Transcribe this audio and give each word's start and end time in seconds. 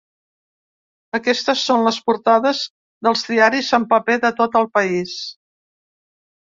Aquestes 1.17 1.65
són 1.67 1.85
les 1.89 2.01
portades 2.09 2.63
dels 3.09 3.25
diaris 3.31 3.73
en 3.81 3.89
paper 3.95 4.21
de 4.27 4.35
tot 4.43 4.63
el 4.63 4.71
país. 4.81 5.19